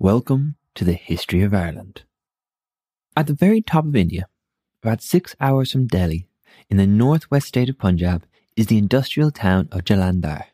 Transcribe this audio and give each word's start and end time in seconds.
Welcome 0.00 0.54
to 0.76 0.84
the 0.84 0.92
history 0.92 1.42
of 1.42 1.52
Ireland. 1.52 2.04
At 3.16 3.26
the 3.26 3.34
very 3.34 3.60
top 3.60 3.84
of 3.84 3.96
India, 3.96 4.28
about 4.80 5.02
six 5.02 5.34
hours 5.40 5.72
from 5.72 5.88
Delhi, 5.88 6.28
in 6.70 6.76
the 6.76 6.86
northwest 6.86 7.48
state 7.48 7.68
of 7.68 7.80
Punjab, 7.80 8.24
is 8.56 8.68
the 8.68 8.78
industrial 8.78 9.32
town 9.32 9.68
of 9.72 9.80
Jalandhar. 9.80 10.44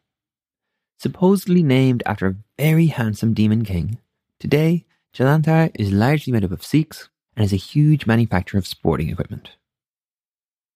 Supposedly 0.99 1.63
named 1.63 2.03
after 2.07 2.27
a 2.27 2.37
very 2.57 2.87
handsome 2.87 3.35
demon 3.35 3.67
king, 3.67 3.99
today 4.41 4.87
Jalandhar 5.13 5.71
is 5.75 5.93
largely 5.93 6.33
made 6.33 6.45
up 6.45 6.51
of 6.51 6.65
Sikhs 6.65 7.11
and 7.37 7.45
is 7.45 7.53
a 7.53 7.57
huge 7.57 8.07
manufacturer 8.07 8.57
of 8.57 8.67
sporting 8.67 9.11
equipment. 9.11 9.51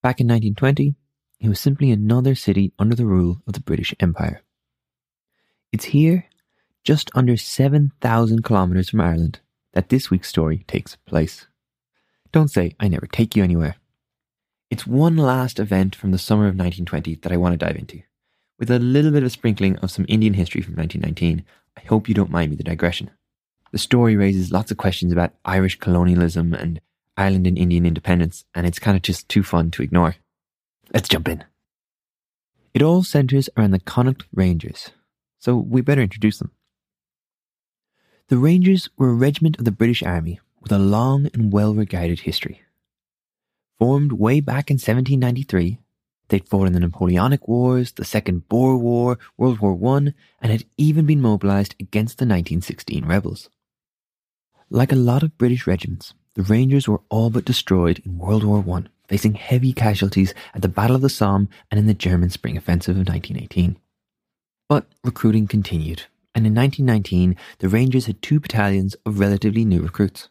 Back 0.03 0.21
in 0.21 0.27
1920, 0.27 0.93
it 1.39 1.49
was 1.49 1.59
simply 1.59 1.89
another 1.89 2.35
city 2.35 2.71
under 2.77 2.95
the 2.95 3.07
rule 3.07 3.41
of 3.47 3.53
the 3.53 3.61
British 3.61 3.95
Empire. 3.99 4.43
It's 5.71 5.85
here 5.85 6.29
just 6.83 7.11
under 7.13 7.37
7,000 7.37 8.43
kilometres 8.43 8.89
from 8.89 9.01
Ireland, 9.01 9.39
that 9.73 9.89
this 9.89 10.09
week's 10.09 10.29
story 10.29 10.63
takes 10.67 10.95
place. 11.05 11.47
Don't 12.31 12.49
say 12.49 12.75
I 12.79 12.87
never 12.87 13.07
take 13.07 13.35
you 13.35 13.43
anywhere. 13.43 13.75
It's 14.69 14.85
one 14.85 15.17
last 15.17 15.59
event 15.59 15.95
from 15.95 16.11
the 16.11 16.17
summer 16.17 16.43
of 16.43 16.55
1920 16.55 17.15
that 17.15 17.31
I 17.31 17.37
want 17.37 17.59
to 17.59 17.65
dive 17.65 17.75
into, 17.75 18.01
with 18.59 18.69
a 18.69 18.77
little 18.79 19.11
bit 19.11 19.23
of 19.23 19.27
a 19.27 19.31
sprinkling 19.31 19.77
of 19.77 19.91
some 19.91 20.05
Indian 20.07 20.35
history 20.35 20.61
from 20.61 20.75
1919. 20.75 21.43
I 21.77 21.81
hope 21.87 22.07
you 22.07 22.13
don't 22.13 22.29
mind 22.29 22.51
me 22.51 22.55
the 22.55 22.63
digression. 22.63 23.09
The 23.71 23.77
story 23.77 24.15
raises 24.15 24.51
lots 24.51 24.71
of 24.71 24.77
questions 24.77 25.11
about 25.11 25.33
Irish 25.45 25.79
colonialism 25.79 26.53
and 26.53 26.81
Ireland 27.17 27.47
and 27.47 27.57
Indian 27.57 27.85
independence, 27.85 28.45
and 28.53 28.65
it's 28.65 28.79
kind 28.79 28.95
of 28.95 29.03
just 29.03 29.27
too 29.27 29.43
fun 29.43 29.71
to 29.71 29.83
ignore. 29.83 30.15
Let's 30.93 31.09
jump 31.09 31.27
in. 31.27 31.43
It 32.73 32.81
all 32.81 33.03
centres 33.03 33.49
around 33.57 33.71
the 33.71 33.79
Connaught 33.79 34.23
Rangers, 34.33 34.91
so 35.39 35.55
we 35.55 35.81
better 35.81 36.01
introduce 36.01 36.37
them. 36.37 36.51
The 38.29 38.37
Rangers 38.37 38.89
were 38.95 39.09
a 39.09 39.13
regiment 39.15 39.57
of 39.57 39.65
the 39.65 39.71
British 39.71 40.03
Army 40.03 40.39
with 40.61 40.71
a 40.71 40.77
long 40.77 41.31
and 41.33 41.51
well 41.51 41.73
regarded 41.73 42.19
history. 42.19 42.61
Formed 43.79 44.11
way 44.11 44.39
back 44.39 44.69
in 44.69 44.75
1793, 44.75 45.79
they'd 46.27 46.47
fought 46.47 46.67
in 46.67 46.73
the 46.73 46.79
Napoleonic 46.79 47.47
Wars, 47.47 47.93
the 47.93 48.05
Second 48.05 48.47
Boer 48.47 48.77
War, 48.77 49.17
World 49.35 49.57
War 49.57 49.95
I, 49.95 50.13
and 50.43 50.51
had 50.51 50.65
even 50.77 51.07
been 51.07 51.21
mobilised 51.21 51.73
against 51.79 52.19
the 52.19 52.25
1916 52.25 53.03
rebels. 53.03 53.49
Like 54.69 54.91
a 54.91 54.95
lot 54.95 55.23
of 55.23 55.39
British 55.39 55.65
regiments, 55.65 56.13
the 56.35 56.43
Rangers 56.43 56.87
were 56.87 57.01
all 57.09 57.31
but 57.31 57.45
destroyed 57.45 57.99
in 58.05 58.19
World 58.19 58.43
War 58.43 58.63
I, 58.77 58.83
facing 59.07 59.33
heavy 59.33 59.73
casualties 59.73 60.35
at 60.53 60.61
the 60.61 60.69
Battle 60.69 60.95
of 60.95 61.01
the 61.01 61.09
Somme 61.09 61.49
and 61.71 61.79
in 61.79 61.87
the 61.87 61.95
German 61.95 62.29
Spring 62.29 62.57
Offensive 62.57 62.95
of 62.95 63.07
1918. 63.07 63.77
But 64.67 64.85
recruiting 65.03 65.47
continued, 65.47 66.03
and 66.39 66.47
in 66.47 66.55
1919, 66.55 67.35
the 67.57 67.67
Rangers 67.67 68.05
had 68.05 68.21
two 68.21 68.39
battalions 68.39 68.95
of 69.05 69.19
relatively 69.19 69.65
new 69.65 69.81
recruits. 69.81 70.29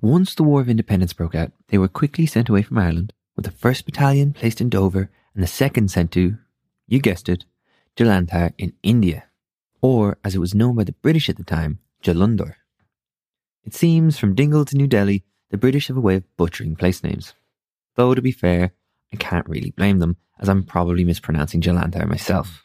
Once 0.00 0.34
the 0.34 0.42
War 0.42 0.60
of 0.60 0.68
Independence 0.68 1.12
broke 1.12 1.36
out, 1.36 1.52
they 1.68 1.78
were 1.78 1.86
quickly 1.86 2.26
sent 2.26 2.48
away 2.48 2.62
from 2.62 2.76
Ireland, 2.76 3.12
with 3.36 3.44
the 3.44 3.52
1st 3.52 3.84
Battalion 3.84 4.32
placed 4.32 4.60
in 4.60 4.68
Dover 4.68 5.12
and 5.34 5.42
the 5.44 5.46
2nd 5.46 5.90
sent 5.90 6.10
to, 6.12 6.38
you 6.88 6.98
guessed 6.98 7.28
it, 7.28 7.44
Jalandhar 7.96 8.52
in 8.58 8.72
India, 8.82 9.26
or 9.80 10.18
as 10.24 10.34
it 10.34 10.40
was 10.40 10.56
known 10.56 10.74
by 10.74 10.82
the 10.82 10.98
British 11.02 11.28
at 11.28 11.36
the 11.36 11.44
time, 11.44 11.78
Jullundur. 12.02 12.54
It 13.62 13.74
seems 13.74 14.18
from 14.18 14.34
Dingle 14.34 14.64
to 14.64 14.76
New 14.76 14.88
Delhi, 14.88 15.22
the 15.50 15.56
British 15.56 15.86
have 15.86 15.96
a 15.96 16.00
way 16.00 16.16
of 16.16 16.36
butchering 16.36 16.74
place 16.74 17.04
names. 17.04 17.34
Though, 17.94 18.12
to 18.12 18.20
be 18.20 18.32
fair, 18.32 18.72
I 19.12 19.16
can't 19.16 19.48
really 19.48 19.70
blame 19.70 20.00
them, 20.00 20.16
as 20.40 20.48
I'm 20.48 20.64
probably 20.64 21.04
mispronouncing 21.04 21.60
Jalandhar 21.60 22.08
myself. 22.08 22.64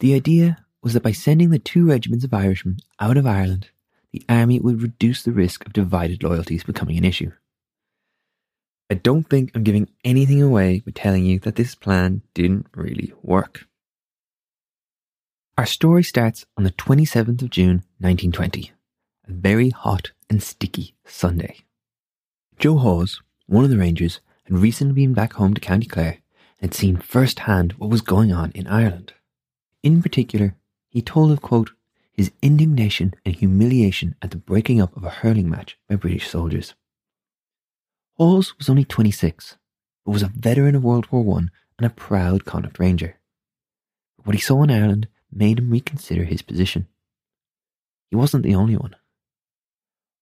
The 0.00 0.14
idea 0.14 0.66
was 0.82 0.94
that 0.94 1.02
by 1.02 1.12
sending 1.12 1.50
the 1.50 1.58
two 1.58 1.86
regiments 1.86 2.24
of 2.24 2.32
Irishmen 2.32 2.78
out 2.98 3.16
of 3.16 3.26
Ireland, 3.26 3.68
the 4.12 4.24
army 4.28 4.58
would 4.58 4.82
reduce 4.82 5.22
the 5.22 5.32
risk 5.32 5.64
of 5.66 5.72
divided 5.72 6.22
loyalties 6.22 6.64
becoming 6.64 6.96
an 6.96 7.04
issue. 7.04 7.32
I 8.90 8.94
don't 8.94 9.28
think 9.28 9.52
I'm 9.54 9.62
giving 9.62 9.88
anything 10.04 10.42
away 10.42 10.80
by 10.80 10.90
telling 10.92 11.24
you 11.24 11.38
that 11.40 11.54
this 11.54 11.74
plan 11.76 12.22
didn't 12.34 12.66
really 12.74 13.12
work. 13.22 13.66
Our 15.56 15.66
story 15.66 16.02
starts 16.02 16.44
on 16.56 16.64
the 16.64 16.72
27th 16.72 17.42
of 17.42 17.50
June 17.50 17.84
1920, 17.98 18.72
a 19.28 19.32
very 19.32 19.70
hot 19.70 20.10
and 20.28 20.42
sticky 20.42 20.94
Sunday. 21.04 21.58
Joe 22.58 22.78
Hawes, 22.78 23.22
one 23.46 23.62
of 23.62 23.70
the 23.70 23.78
Rangers, 23.78 24.20
had 24.44 24.58
recently 24.58 24.94
been 24.94 25.14
back 25.14 25.34
home 25.34 25.54
to 25.54 25.60
County 25.60 25.86
Clare 25.86 26.18
and 26.60 26.70
had 26.70 26.74
seen 26.74 26.96
firsthand 26.96 27.72
what 27.74 27.90
was 27.90 28.00
going 28.00 28.32
on 28.32 28.50
in 28.52 28.66
Ireland. 28.66 29.12
In 29.82 30.02
particular, 30.02 30.56
he 30.90 31.00
told 31.00 31.30
of, 31.30 31.40
quote, 31.40 31.70
his 32.12 32.32
indignation 32.42 33.14
and 33.24 33.34
humiliation 33.34 34.14
at 34.20 34.30
the 34.30 34.36
breaking 34.36 34.80
up 34.80 34.94
of 34.96 35.04
a 35.04 35.10
hurling 35.10 35.48
match 35.48 35.78
by 35.88 35.96
British 35.96 36.28
soldiers. 36.28 36.74
Hawes 38.18 38.56
was 38.58 38.68
only 38.68 38.84
26, 38.84 39.56
but 40.04 40.12
was 40.12 40.22
a 40.22 40.28
veteran 40.28 40.74
of 40.74 40.84
World 40.84 41.10
War 41.10 41.38
I 41.38 41.46
and 41.78 41.86
a 41.86 41.90
proud 41.90 42.44
Connaught 42.44 42.78
Ranger. 42.78 43.16
But 44.18 44.26
what 44.26 44.34
he 44.34 44.40
saw 44.40 44.62
in 44.62 44.70
Ireland 44.70 45.08
made 45.32 45.60
him 45.60 45.70
reconsider 45.70 46.24
his 46.24 46.42
position. 46.42 46.88
He 48.10 48.16
wasn't 48.16 48.42
the 48.42 48.54
only 48.54 48.76
one. 48.76 48.96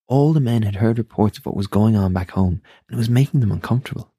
All 0.07 0.31
the 0.31 0.39
men 0.39 0.63
had 0.63 0.75
heard 0.75 0.97
reports 0.97 1.37
of 1.37 1.45
what 1.45 1.57
was 1.57 1.67
going 1.67 1.95
on 1.95 2.13
back 2.13 2.31
home, 2.31 2.61
and 2.87 2.95
it 2.95 2.97
was 2.97 3.09
making 3.09 3.41
them 3.41 3.51
uncomfortable. 3.51 4.13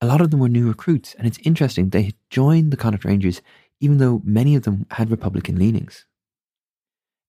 A 0.00 0.06
lot 0.06 0.20
of 0.20 0.30
them 0.30 0.40
were 0.40 0.48
new 0.48 0.68
recruits, 0.68 1.14
and 1.14 1.26
it's 1.26 1.38
interesting 1.42 1.88
they 1.88 2.02
had 2.02 2.14
joined 2.30 2.72
the 2.72 2.76
Connaught 2.76 3.04
Rangers 3.04 3.42
even 3.80 3.98
though 3.98 4.22
many 4.24 4.54
of 4.54 4.62
them 4.62 4.86
had 4.92 5.10
Republican 5.10 5.58
leanings. 5.58 6.06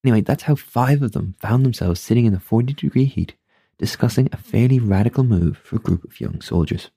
Anyway, 0.03 0.21
that's 0.21 0.43
how 0.43 0.55
five 0.55 1.01
of 1.01 1.11
them 1.11 1.35
found 1.39 1.65
themselves 1.65 1.99
sitting 1.99 2.25
in 2.25 2.33
the 2.33 2.39
40 2.39 2.73
degree 2.73 3.05
heat 3.05 3.35
discussing 3.77 4.29
a 4.31 4.37
fairly 4.37 4.79
radical 4.79 5.23
move 5.23 5.57
for 5.57 5.77
a 5.77 5.79
group 5.79 6.03
of 6.03 6.19
young 6.19 6.41
soldiers. 6.41 6.89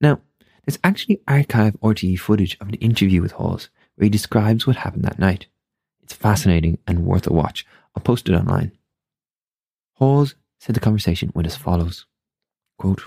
Now, 0.00 0.20
there's 0.64 0.78
actually 0.84 1.20
archive 1.26 1.76
RTE 1.80 2.18
footage 2.18 2.56
of 2.60 2.68
an 2.68 2.74
interview 2.74 3.22
with 3.22 3.32
Hawes 3.32 3.68
where 3.96 4.04
he 4.04 4.10
describes 4.10 4.66
what 4.66 4.76
happened 4.76 5.04
that 5.04 5.18
night. 5.18 5.46
It's 6.02 6.12
fascinating 6.12 6.78
and 6.86 7.04
worth 7.04 7.26
a 7.26 7.32
watch. 7.32 7.66
I'll 7.96 8.02
post 8.02 8.28
it 8.28 8.34
online. 8.34 8.72
Hawes 9.94 10.34
said 10.60 10.74
the 10.74 10.80
conversation 10.80 11.32
went 11.34 11.46
as 11.46 11.56
follows 11.56 12.06
Quote, 12.78 13.02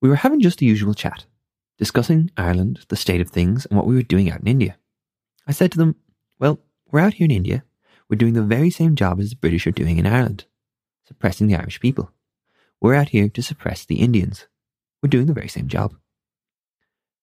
We 0.00 0.08
were 0.08 0.16
having 0.16 0.40
just 0.40 0.58
the 0.58 0.66
usual 0.66 0.94
chat 0.94 1.26
discussing 1.78 2.30
Ireland, 2.36 2.80
the 2.88 2.96
state 2.96 3.20
of 3.20 3.30
things, 3.30 3.66
and 3.66 3.76
what 3.76 3.86
we 3.86 3.94
were 3.94 4.02
doing 4.02 4.30
out 4.30 4.40
in 4.40 4.46
India. 4.46 4.76
I 5.46 5.52
said 5.52 5.72
to 5.72 5.78
them, 5.78 5.96
Well, 6.38 6.60
we're 6.90 7.00
out 7.00 7.14
here 7.14 7.24
in 7.24 7.30
India. 7.30 7.64
We're 8.08 8.16
doing 8.16 8.34
the 8.34 8.42
very 8.42 8.70
same 8.70 8.94
job 8.94 9.20
as 9.20 9.30
the 9.30 9.36
British 9.36 9.66
are 9.66 9.72
doing 9.72 9.98
in 9.98 10.06
Ireland, 10.06 10.44
suppressing 11.06 11.46
the 11.46 11.56
Irish 11.56 11.80
people. 11.80 12.10
We're 12.80 12.94
out 12.94 13.10
here 13.10 13.28
to 13.28 13.42
suppress 13.42 13.84
the 13.84 13.96
Indians. 13.96 14.46
We're 15.02 15.08
doing 15.08 15.26
the 15.26 15.32
very 15.32 15.48
same 15.48 15.68
job. 15.68 15.94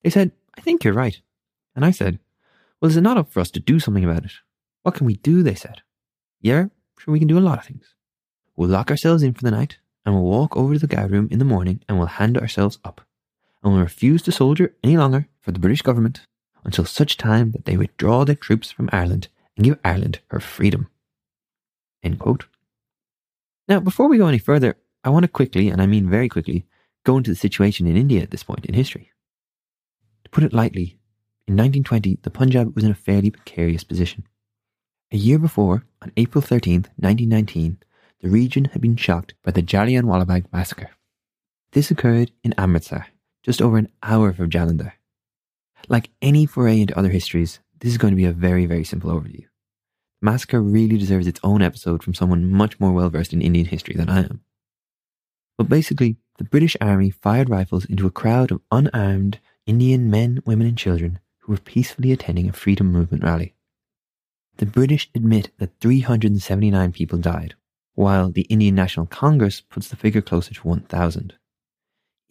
They 0.04 0.10
said, 0.10 0.32
I 0.58 0.62
think 0.62 0.84
you're 0.84 0.94
right. 0.94 1.22
And 1.76 1.86
I 1.86 1.92
said, 1.92 2.20
Well, 2.80 2.90
is 2.90 2.98
it 2.98 3.02
not 3.02 3.18
up 3.18 3.32
for 3.32 3.40
us 3.40 3.52
to 3.52 3.60
do 3.60 3.80
something 3.80 4.04
about 4.04 4.26
it? 4.26 4.34
What 4.84 4.96
can 4.96 5.06
we 5.06 5.16
do? 5.16 5.44
They 5.44 5.56
said. 5.56 5.82
Yeah, 6.42 6.66
sure, 6.98 7.12
we 7.12 7.20
can 7.20 7.28
do 7.28 7.38
a 7.38 7.40
lot 7.40 7.60
of 7.60 7.66
things. 7.66 7.94
We'll 8.56 8.70
lock 8.70 8.90
ourselves 8.90 9.24
in 9.24 9.34
for 9.34 9.44
the 9.44 9.52
night, 9.52 9.78
and 10.06 10.16
we'll 10.16 10.24
walk 10.24 10.58
over 10.58 10.74
to 10.74 10.80
the 10.80 10.88
guard 10.88 11.12
room 11.12 11.28
in 11.32 11.40
the 11.40 11.46
morning 11.46 11.82
and 11.88 11.98
we'll 11.98 12.08
hand 12.08 12.38
ourselves 12.38 12.80
up 12.84 13.02
and 13.64 13.74
will 13.74 13.82
refuse 13.82 14.22
to 14.24 14.32
soldier 14.32 14.74
any 14.84 14.98
longer 14.98 15.28
for 15.42 15.52
the 15.52 15.60
British 15.60 15.82
government 15.82 16.22
until 16.64 16.86
such 16.86 17.18
time 17.18 17.52
that 17.52 17.66
they 17.66 17.78
withdraw 17.78 18.24
their 18.24 18.36
troops 18.36 18.72
from 18.72 18.90
Ireland 18.92 19.28
and 19.56 19.66
give 19.66 19.80
Ireland 19.84 20.20
her 20.28 20.40
freedom. 20.40 20.88
Now, 23.68 23.80
before 23.80 24.08
we 24.10 24.18
go 24.18 24.28
any 24.28 24.38
further, 24.38 24.78
I 25.04 25.10
want 25.10 25.24
to 25.24 25.30
quickly, 25.30 25.70
and 25.70 25.82
I 25.82 25.86
mean 25.86 26.10
very 26.10 26.30
quickly, 26.30 26.66
go 27.04 27.18
into 27.18 27.32
the 27.32 27.36
situation 27.36 27.88
in 27.88 27.98
India 27.98 28.22
at 28.22 28.32
this 28.32 28.44
point 28.44 28.66
in 28.66 28.74
history. 28.74 29.12
To 30.24 30.30
put 30.30 30.44
it 30.44 30.54
lightly, 30.54 31.00
in 31.48 31.56
1920, 31.56 32.20
the 32.22 32.30
Punjab 32.30 32.76
was 32.76 32.84
in 32.84 32.92
a 32.92 32.96
fairly 32.96 33.32
precarious 33.32 33.84
position. 33.84 34.28
A 35.12 35.18
year 35.18 35.40
before, 35.40 35.86
on 36.02 36.12
April 36.16 36.42
13th, 36.42 36.88
1919, 36.98 37.80
the 38.22 38.30
region 38.30 38.66
had 38.66 38.82
been 38.82 38.96
shocked 38.96 39.34
by 39.44 39.52
the 39.52 39.64
Jallianwala 39.64 40.28
Bagh 40.28 40.46
massacre. 40.54 40.92
This 41.72 41.92
occurred 41.92 42.32
in 42.44 42.54
Amritsar, 42.58 43.08
just 43.44 43.62
over 43.62 43.78
an 43.78 43.90
hour 44.04 44.34
from 44.34 44.50
Jalandhar. 44.50 44.94
Like 45.90 46.10
any 46.22 46.46
foray 46.46 46.82
into 46.82 46.98
other 46.98 47.10
histories, 47.10 47.60
this 47.80 47.92
is 47.92 47.98
going 47.98 48.12
to 48.12 48.18
be 48.18 48.26
a 48.26 48.32
very, 48.32 48.66
very 48.66 48.84
simple 48.84 49.12
overview. 49.12 49.46
Massacre 50.22 50.62
really 50.62 50.98
deserves 50.98 51.26
its 51.26 51.40
own 51.44 51.62
episode 51.62 52.04
from 52.04 52.14
someone 52.14 52.52
much 52.52 52.80
more 52.80 52.92
well 52.92 53.10
versed 53.10 53.34
in 53.34 53.42
Indian 53.42 53.66
history 53.66 53.96
than 53.96 54.10
I 54.10 54.20
am. 54.20 54.42
But 55.58 55.70
basically, 55.70 56.18
the 56.38 56.44
British 56.44 56.78
Army 56.80 57.10
fired 57.10 57.50
rifles 57.50 57.86
into 57.86 58.06
a 58.08 58.12
crowd 58.12 58.52
of 58.52 58.62
unarmed 58.72 59.40
Indian 59.66 60.10
men, 60.10 60.42
women, 60.46 60.68
and 60.68 60.78
children 60.78 61.20
who 61.40 61.52
were 61.52 61.58
peacefully 61.58 62.12
attending 62.12 62.48
a 62.48 62.54
freedom 62.54 62.92
movement 62.92 63.24
rally. 63.24 63.56
The 64.58 64.66
British 64.66 65.10
admit 65.16 65.52
that 65.58 65.80
379 65.80 66.92
people 66.92 67.18
died, 67.18 67.56
while 67.96 68.32
the 68.32 68.42
Indian 68.44 68.76
National 68.76 69.08
Congress 69.08 69.62
puts 69.62 69.88
the 69.88 69.96
figure 69.96 70.22
closer 70.22 70.54
to 70.54 70.68
1,000. 70.68 71.34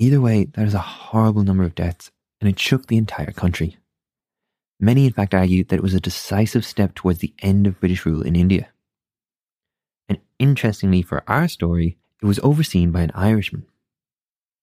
Either 0.01 0.19
way, 0.19 0.45
that 0.55 0.67
is 0.67 0.73
a 0.73 0.79
horrible 0.79 1.43
number 1.43 1.63
of 1.63 1.75
deaths, 1.75 2.11
and 2.41 2.49
it 2.49 2.59
shook 2.59 2.87
the 2.87 2.97
entire 2.97 3.33
country. 3.33 3.77
Many, 4.81 5.05
in 5.05 5.13
fact, 5.13 5.35
argued 5.35 5.69
that 5.69 5.77
it 5.77 5.83
was 5.83 5.93
a 5.93 6.01
decisive 6.01 6.65
step 6.65 6.95
towards 6.95 7.19
the 7.19 7.35
end 7.41 7.67
of 7.67 7.79
British 7.79 8.07
rule 8.07 8.23
in 8.23 8.35
India. 8.35 8.71
And 10.09 10.19
interestingly 10.39 11.03
for 11.03 11.23
our 11.29 11.49
story, 11.49 11.99
it 12.23 12.25
was 12.25 12.39
overseen 12.39 12.93
by 12.93 13.03
an 13.03 13.11
Irishman. 13.15 13.67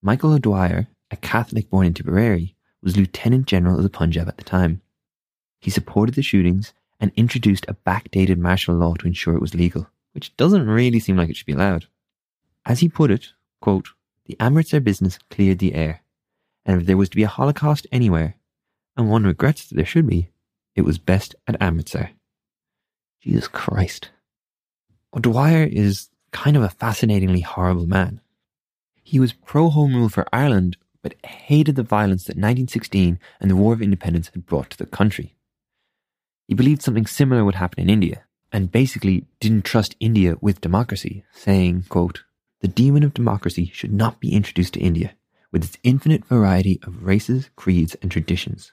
Michael 0.02 0.34
O'Dwyer, 0.34 0.88
a 1.12 1.18
Catholic 1.18 1.70
born 1.70 1.86
in 1.86 1.94
Tipperary, 1.94 2.56
was 2.82 2.98
Lieutenant 2.98 3.46
General 3.46 3.78
of 3.78 3.84
the 3.84 3.92
Punjab 3.92 4.28
at 4.28 4.38
the 4.38 4.44
time. 4.44 4.82
He 5.62 5.70
supported 5.70 6.16
the 6.16 6.24
shootings 6.24 6.74
and 7.00 7.12
introduced 7.16 7.68
a 7.68 7.76
backdated 7.76 8.40
martial 8.40 8.74
law 8.74 8.96
to 8.96 9.06
ensure 9.06 9.36
it 9.36 9.42
was 9.42 9.54
legal, 9.54 9.88
which 10.14 10.36
doesn't 10.36 10.66
really 10.66 11.00
seem 11.00 11.16
like 11.16 11.30
it 11.30 11.38
should 11.38 11.46
be 11.46 11.54
allowed. 11.54 11.86
As 12.66 12.80
he 12.80 12.90
put 12.90 13.12
it, 13.12 13.34
quote, 13.62 13.90
the 14.28 14.38
Amritsar 14.40 14.82
business 14.82 15.18
cleared 15.30 15.60
the 15.60 15.74
air, 15.74 16.02
and 16.66 16.82
if 16.82 16.86
there 16.86 16.98
was 16.98 17.10
to 17.10 17.16
be 17.16 17.24
a 17.24 17.28
Holocaust 17.28 17.88
anywhere, 17.92 18.36
and 18.96 19.10
one 19.10 19.24
regrets 19.24 19.68
that 19.68 19.76
there 19.76 19.86
should 19.86 20.06
be, 20.06 20.30
it 20.76 20.82
was 20.82 20.98
best 20.98 21.34
at 21.48 21.60
Amritsar. 21.62 22.12
Jesus 23.22 23.48
Christ. 23.48 24.12
O'Dwyer 25.16 25.64
is 25.64 26.10
kind 26.32 26.58
of 26.58 26.64
a 26.64 26.70
fascinatingly 26.70 27.40
horrible 27.40 27.88
man. 27.88 28.20
He 29.02 29.20
was 29.20 29.32
pro 29.32 29.70
Home 29.70 29.96
Rule 29.96 30.10
for 30.10 30.28
Ireland, 30.34 30.76
but 31.02 31.16
hated 31.26 31.78
the 31.78 31.84
violence 31.84 32.26
that 32.26 32.36
1916 32.36 33.20
and 33.40 33.50
the 33.50 33.56
War 33.56 33.72
of 33.74 33.82
Independence 33.82 34.30
had 34.34 34.46
brought 34.46 34.70
to 34.72 34.78
the 34.78 34.86
country. 34.86 35.36
He 36.48 36.54
believed 36.54 36.82
something 36.82 37.08
similar 37.08 37.46
would 37.46 37.56
happen 37.56 37.82
in 37.82 37.90
India, 37.90 38.26
and 38.52 38.72
basically 38.72 39.26
didn't 39.40 39.64
trust 39.64 39.96
India 40.02 40.36
with 40.42 40.60
democracy, 40.60 41.24
saying, 41.34 41.86
quote, 41.88 42.24
The 42.62 42.68
demon 42.68 43.04
of 43.04 43.14
democracy 43.14 43.72
should 43.74 43.94
not 43.94 44.20
be 44.20 44.34
introduced 44.34 44.74
to 44.74 44.80
India, 44.80 45.16
with 45.52 45.64
its 45.64 45.78
infinite 45.84 46.26
variety 46.26 46.80
of 46.84 47.04
races, 47.04 47.50
creeds, 47.56 47.96
and 48.02 48.12
traditions 48.12 48.72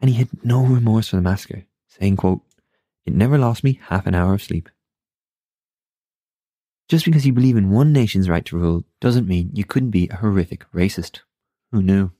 and 0.00 0.10
he 0.10 0.16
had 0.16 0.28
no 0.42 0.64
remorse 0.64 1.08
for 1.08 1.16
the 1.16 1.22
massacre, 1.22 1.64
saying, 1.88 2.16
quote, 2.16 2.40
It 3.04 3.12
never 3.12 3.38
lost 3.38 3.62
me 3.62 3.80
half 3.88 4.06
an 4.06 4.14
hour 4.14 4.34
of 4.34 4.42
sleep. 4.42 4.68
Just 6.88 7.04
because 7.04 7.26
you 7.26 7.32
believe 7.32 7.56
in 7.56 7.70
one 7.70 7.92
nation's 7.92 8.28
right 8.28 8.44
to 8.46 8.58
rule 8.58 8.84
doesn't 9.00 9.28
mean 9.28 9.50
you 9.54 9.64
couldn't 9.64 9.90
be 9.90 10.08
a 10.08 10.16
horrific 10.16 10.64
racist. 10.72 11.20
Who 11.70 11.82
knew? 11.82 12.10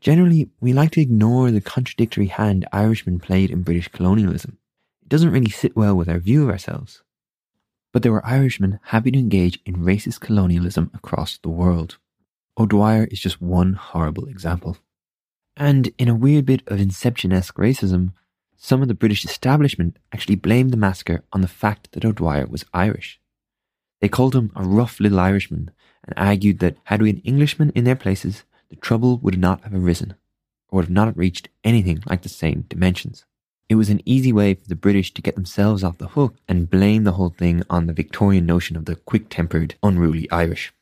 Generally, 0.00 0.48
we 0.60 0.72
like 0.72 0.92
to 0.92 1.00
ignore 1.00 1.50
the 1.50 1.60
contradictory 1.60 2.26
hand 2.26 2.66
Irishmen 2.72 3.18
played 3.18 3.50
in 3.50 3.62
British 3.62 3.88
colonialism. 3.88 4.58
It 5.02 5.08
doesn't 5.08 5.32
really 5.32 5.50
sit 5.50 5.76
well 5.76 5.96
with 5.96 6.08
our 6.08 6.20
view 6.20 6.44
of 6.44 6.50
ourselves. 6.50 7.02
But 7.92 8.02
there 8.02 8.12
were 8.12 8.26
Irishmen 8.26 8.80
happy 8.84 9.10
to 9.10 9.18
engage 9.18 9.60
in 9.64 9.76
racist 9.76 10.20
colonialism 10.20 10.90
across 10.94 11.38
the 11.38 11.48
world. 11.48 11.98
O'Dwyer 12.58 13.04
is 13.04 13.20
just 13.20 13.40
one 13.40 13.74
horrible 13.74 14.26
example. 14.26 14.76
And 15.56 15.92
in 15.98 16.08
a 16.08 16.14
weird 16.14 16.46
bit 16.46 16.62
of 16.66 16.80
Inception 16.80 17.32
esque 17.32 17.56
racism, 17.56 18.12
some 18.56 18.82
of 18.82 18.88
the 18.88 18.94
British 18.94 19.24
establishment 19.24 19.96
actually 20.12 20.36
blamed 20.36 20.72
the 20.72 20.76
massacre 20.76 21.24
on 21.32 21.40
the 21.40 21.48
fact 21.48 21.92
that 21.92 22.04
O'Dwyer 22.04 22.46
was 22.46 22.64
Irish. 22.74 23.20
They 24.00 24.08
called 24.08 24.34
him 24.34 24.52
a 24.54 24.64
rough 24.64 25.00
little 25.00 25.20
Irishman 25.20 25.70
and 26.04 26.14
argued 26.16 26.58
that 26.58 26.76
had 26.84 27.02
we 27.02 27.10
an 27.10 27.18
Englishman 27.18 27.70
in 27.74 27.84
their 27.84 27.96
places, 27.96 28.44
the 28.68 28.76
trouble 28.76 29.18
would 29.18 29.38
not 29.38 29.62
have 29.62 29.74
arisen, 29.74 30.14
or 30.68 30.76
would 30.76 30.86
have 30.86 30.90
not 30.90 31.16
reached 31.16 31.48
anything 31.64 32.02
like 32.06 32.22
the 32.22 32.28
same 32.28 32.64
dimensions. 32.68 33.24
It 33.68 33.74
was 33.74 33.90
an 33.90 34.00
easy 34.06 34.32
way 34.32 34.54
for 34.54 34.66
the 34.66 34.74
British 34.74 35.12
to 35.12 35.22
get 35.22 35.34
themselves 35.34 35.84
off 35.84 35.98
the 35.98 36.08
hook 36.08 36.36
and 36.48 36.70
blame 36.70 37.04
the 37.04 37.12
whole 37.12 37.28
thing 37.28 37.62
on 37.68 37.86
the 37.86 37.92
Victorian 37.92 38.46
notion 38.46 38.76
of 38.76 38.86
the 38.86 38.96
quick 38.96 39.28
tempered, 39.28 39.74
unruly 39.82 40.30
Irish. 40.30 40.72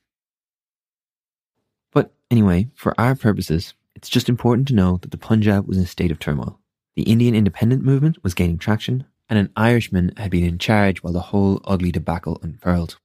But 1.93 2.13
anyway, 2.31 2.69
for 2.77 2.99
our 2.99 3.17
purposes, 3.17 3.75
it's 3.97 4.09
just 4.09 4.29
important 4.29 4.69
to 4.69 4.75
know 4.75 4.99
that 5.03 5.11
the 5.11 5.19
Punjab 5.19 5.67
was 5.67 5.79
in 5.79 5.83
a 5.83 5.87
state 5.87 6.13
of 6.13 6.21
turmoil. 6.21 6.61
The 6.95 7.03
Indian 7.03 7.35
independent 7.35 7.83
movement 7.83 8.23
was 8.23 8.35
gaining 8.35 8.59
traction, 8.59 9.05
and 9.29 9.37
an 9.37 9.51
Irishman 9.57 10.13
had 10.17 10.31
been 10.31 10.45
in 10.45 10.59
charge 10.59 11.03
while 11.03 11.13
the 11.13 11.21
whole 11.21 11.61
ugly 11.65 11.91
debacle 11.91 12.39
unfurled. 12.41 12.99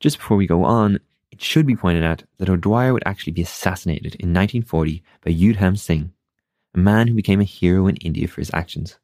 Just 0.00 0.16
before 0.16 0.38
we 0.38 0.46
go 0.46 0.64
on, 0.64 0.98
it 1.30 1.42
should 1.42 1.66
be 1.66 1.76
pointed 1.76 2.04
out 2.04 2.22
that 2.38 2.48
O'Dwyer 2.48 2.94
would 2.94 3.02
actually 3.04 3.34
be 3.34 3.42
assassinated 3.42 4.14
in 4.14 4.32
1940 4.32 5.02
by 5.22 5.30
Udham 5.30 5.78
Singh, 5.78 6.12
a 6.74 6.78
man 6.78 7.08
who 7.08 7.14
became 7.14 7.40
a 7.40 7.44
hero 7.44 7.86
in 7.86 7.96
India 7.96 8.28
for 8.28 8.40
his 8.40 8.50
actions. 8.54 8.98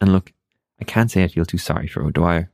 And 0.00 0.12
look, 0.12 0.32
I 0.80 0.84
can't 0.84 1.10
say 1.10 1.22
I 1.22 1.28
feel 1.28 1.44
too 1.44 1.58
sorry 1.58 1.86
for 1.86 2.02
O'Dwyer. 2.02 2.50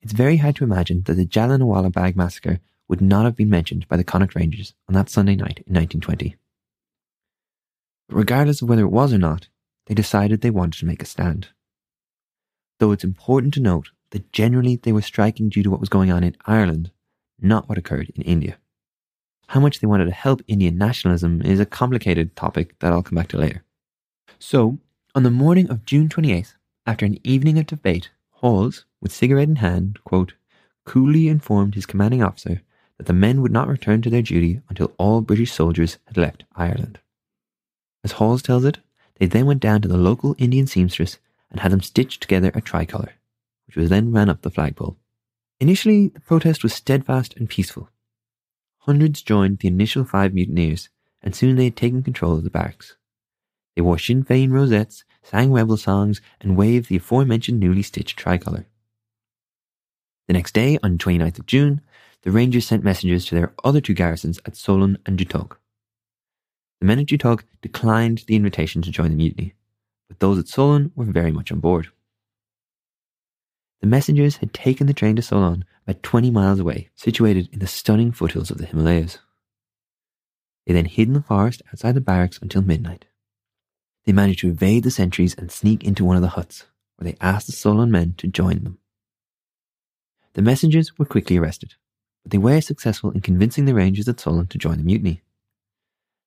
It's 0.00 0.12
very 0.12 0.36
hard 0.36 0.56
to 0.56 0.64
imagine 0.64 1.02
that 1.02 1.14
the 1.14 1.26
Jallianwala 1.26 1.92
Bagh 1.92 2.16
massacre 2.16 2.60
would 2.88 3.00
not 3.00 3.24
have 3.24 3.36
been 3.36 3.50
mentioned 3.50 3.88
by 3.88 3.96
the 3.96 4.04
Connaught 4.04 4.34
Rangers 4.34 4.74
on 4.88 4.94
that 4.94 5.10
Sunday 5.10 5.34
night 5.34 5.62
in 5.66 5.74
1920. 5.74 6.36
But 8.08 8.16
regardless 8.16 8.62
of 8.62 8.68
whether 8.68 8.82
it 8.82 8.92
was 8.92 9.12
or 9.12 9.18
not, 9.18 9.48
they 9.86 9.94
decided 9.94 10.40
they 10.40 10.50
wanted 10.50 10.78
to 10.78 10.86
make 10.86 11.02
a 11.02 11.06
stand. 11.06 11.48
Though 12.78 12.92
it's 12.92 13.04
important 13.04 13.54
to 13.54 13.60
note 13.60 13.90
that 14.10 14.32
generally 14.32 14.76
they 14.76 14.92
were 14.92 15.02
striking 15.02 15.48
due 15.48 15.62
to 15.62 15.70
what 15.70 15.80
was 15.80 15.88
going 15.88 16.10
on 16.12 16.22
in 16.22 16.36
Ireland, 16.46 16.92
not 17.40 17.68
what 17.68 17.78
occurred 17.78 18.10
in 18.14 18.22
India. 18.22 18.58
How 19.48 19.60
much 19.60 19.80
they 19.80 19.86
wanted 19.86 20.04
to 20.04 20.10
help 20.10 20.42
Indian 20.46 20.76
nationalism 20.76 21.40
is 21.40 21.58
a 21.58 21.64
complicated 21.64 22.36
topic 22.36 22.78
that 22.80 22.92
I'll 22.92 23.02
come 23.02 23.16
back 23.16 23.28
to 23.28 23.38
later. 23.38 23.64
So, 24.38 24.78
on 25.14 25.22
the 25.22 25.30
morning 25.30 25.70
of 25.70 25.86
June 25.86 26.10
28th, 26.10 26.52
after 26.86 27.06
an 27.06 27.18
evening 27.24 27.58
of 27.58 27.66
debate, 27.66 28.10
Hawes, 28.30 28.84
with 29.00 29.10
cigarette 29.10 29.48
in 29.48 29.56
hand, 29.56 30.00
quote, 30.04 30.34
coolly 30.84 31.28
informed 31.28 31.74
his 31.74 31.86
commanding 31.86 32.22
officer 32.22 32.60
that 32.98 33.06
the 33.06 33.14
men 33.14 33.40
would 33.40 33.50
not 33.50 33.68
return 33.68 34.02
to 34.02 34.10
their 34.10 34.20
duty 34.20 34.60
until 34.68 34.92
all 34.98 35.22
British 35.22 35.52
soldiers 35.52 35.96
had 36.04 36.18
left 36.18 36.44
Ireland. 36.54 36.98
As 38.04 38.12
Hawes 38.12 38.42
tells 38.42 38.66
it, 38.66 38.78
they 39.18 39.26
then 39.26 39.46
went 39.46 39.60
down 39.60 39.80
to 39.80 39.88
the 39.88 39.96
local 39.96 40.36
Indian 40.36 40.66
seamstress 40.66 41.18
and 41.50 41.60
had 41.60 41.72
them 41.72 41.80
stitch 41.80 42.20
together 42.20 42.52
a 42.54 42.60
tricolour, 42.60 43.14
which 43.66 43.76
was 43.76 43.88
then 43.88 44.12
ran 44.12 44.28
up 44.28 44.42
the 44.42 44.50
flagpole. 44.50 44.98
Initially, 45.58 46.08
the 46.08 46.20
protest 46.20 46.62
was 46.62 46.74
steadfast 46.74 47.34
and 47.36 47.48
peaceful. 47.48 47.88
Hundreds 48.88 49.20
joined 49.20 49.58
the 49.58 49.68
initial 49.68 50.02
five 50.02 50.32
mutineers, 50.32 50.88
and 51.20 51.36
soon 51.36 51.56
they 51.56 51.64
had 51.64 51.76
taken 51.76 52.02
control 52.02 52.32
of 52.32 52.42
the 52.42 52.48
barracks. 52.48 52.96
They 53.76 53.82
wore 53.82 53.98
Sinn 53.98 54.24
Féin 54.24 54.50
rosettes, 54.50 55.04
sang 55.22 55.52
rebel 55.52 55.76
songs, 55.76 56.22
and 56.40 56.56
waved 56.56 56.88
the 56.88 56.96
aforementioned 56.96 57.60
newly 57.60 57.82
stitched 57.82 58.18
tricolour. 58.18 58.64
The 60.26 60.32
next 60.32 60.54
day, 60.54 60.78
on 60.82 60.96
29th 60.96 61.38
of 61.38 61.44
June, 61.44 61.82
the 62.22 62.30
Rangers 62.30 62.66
sent 62.66 62.82
messengers 62.82 63.26
to 63.26 63.34
their 63.34 63.52
other 63.62 63.82
two 63.82 63.92
garrisons 63.92 64.40
at 64.46 64.56
Solon 64.56 64.96
and 65.04 65.18
Jutog. 65.18 65.58
The 66.80 66.86
men 66.86 67.00
at 67.00 67.08
Jutog 67.08 67.42
declined 67.60 68.24
the 68.26 68.36
invitation 68.36 68.80
to 68.80 68.90
join 68.90 69.10
the 69.10 69.16
mutiny, 69.16 69.52
but 70.08 70.20
those 70.20 70.38
at 70.38 70.48
Solon 70.48 70.92
were 70.94 71.04
very 71.04 71.30
much 71.30 71.52
on 71.52 71.60
board. 71.60 71.88
The 73.82 73.86
messengers 73.86 74.38
had 74.38 74.54
taken 74.54 74.86
the 74.86 74.94
train 74.94 75.14
to 75.16 75.22
Solon, 75.22 75.66
about 75.88 76.02
20 76.02 76.30
miles 76.30 76.60
away, 76.60 76.90
situated 76.94 77.48
in 77.52 77.60
the 77.60 77.66
stunning 77.66 78.12
foothills 78.12 78.50
of 78.50 78.58
the 78.58 78.66
Himalayas. 78.66 79.18
They 80.66 80.74
then 80.74 80.84
hid 80.84 81.08
in 81.08 81.14
the 81.14 81.22
forest 81.22 81.62
outside 81.72 81.94
the 81.94 82.00
barracks 82.00 82.38
until 82.42 82.62
midnight. 82.62 83.06
They 84.04 84.12
managed 84.12 84.40
to 84.40 84.48
evade 84.48 84.84
the 84.84 84.90
sentries 84.90 85.34
and 85.34 85.50
sneak 85.50 85.82
into 85.82 86.04
one 86.04 86.16
of 86.16 86.22
the 86.22 86.28
huts, 86.28 86.66
where 86.96 87.10
they 87.10 87.18
asked 87.20 87.46
the 87.46 87.52
Solon 87.52 87.90
men 87.90 88.14
to 88.18 88.28
join 88.28 88.64
them. 88.64 88.78
The 90.34 90.42
messengers 90.42 90.98
were 90.98 91.06
quickly 91.06 91.38
arrested 91.38 91.74
but 92.28 92.32
they 92.32 92.38
were 92.38 92.60
successful 92.60 93.10
in 93.10 93.22
convincing 93.22 93.64
the 93.64 93.72
Rangers 93.72 94.06
at 94.06 94.20
Solon 94.20 94.46
to 94.48 94.58
join 94.58 94.76
the 94.76 94.84
mutiny. 94.84 95.22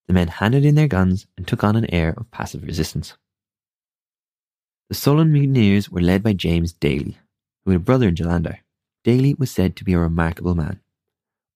The 0.08 0.14
men 0.14 0.30
handed 0.30 0.66
in 0.66 0.74
their 0.74 0.88
guns 0.88 1.28
and 1.38 1.48
took 1.48 1.64
on 1.64 1.76
an 1.76 1.94
air 1.94 2.16
of 2.18 2.32
passive 2.32 2.64
resistance. 2.64 3.16
The 4.90 4.96
Solon 4.96 5.32
mutineers 5.32 5.92
were 5.92 6.02
led 6.02 6.24
by 6.24 6.34
James 6.34 6.74
Daly, 6.74 7.20
who 7.64 7.72
had 7.72 7.82
a 7.82 7.84
brother 7.84 8.08
in 8.08 8.16
Jalandhar. 8.16 8.58
Daly 9.04 9.34
was 9.34 9.50
said 9.50 9.76
to 9.76 9.84
be 9.84 9.94
a 9.94 10.00
remarkable 10.00 10.56
man. 10.56 10.80